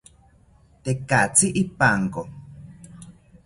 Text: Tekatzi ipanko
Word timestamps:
Tekatzi 0.83 1.47
ipanko 1.63 2.21